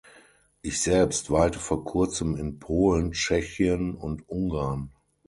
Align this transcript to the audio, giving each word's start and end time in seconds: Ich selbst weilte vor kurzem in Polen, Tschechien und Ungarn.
Ich 0.63 0.81
selbst 0.81 1.29
weilte 1.29 1.59
vor 1.59 1.83
kurzem 1.85 2.35
in 2.35 2.57
Polen, 2.57 3.11
Tschechien 3.11 3.93
und 3.93 4.27
Ungarn. 4.27 4.89